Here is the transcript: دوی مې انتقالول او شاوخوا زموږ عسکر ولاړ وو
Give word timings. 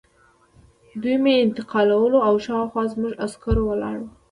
دوی 1.01 1.15
مې 1.23 1.33
انتقالول 1.45 2.13
او 2.27 2.33
شاوخوا 2.45 2.83
زموږ 2.93 3.13
عسکر 3.25 3.55
ولاړ 3.61 3.95
وو 4.01 4.09